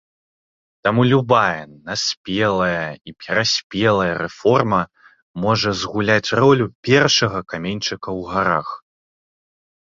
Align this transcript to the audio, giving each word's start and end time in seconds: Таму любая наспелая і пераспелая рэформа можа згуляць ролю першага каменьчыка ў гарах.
Таму 0.85 1.01
любая 1.11 1.65
наспелая 1.89 2.87
і 3.11 3.13
пераспелая 3.25 4.07
рэформа 4.21 4.79
можа 5.45 5.69
згуляць 5.83 6.29
ролю 6.41 6.65
першага 6.91 7.39
каменьчыка 7.55 7.99
ў 7.99 8.21
гарах. 8.33 8.67